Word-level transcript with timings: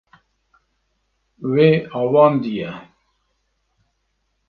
Wê 1.51 1.69
avandiye. 1.99 2.69